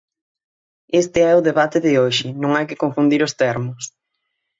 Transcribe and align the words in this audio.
Este 1.01 1.19
é 1.31 1.33
o 1.39 1.45
debate 1.49 1.77
de 1.85 1.91
hoxe, 2.01 2.27
non 2.41 2.51
hai 2.53 2.65
que 2.69 2.79
confundir 2.83 3.21
os 3.27 3.35
termos. 3.41 3.83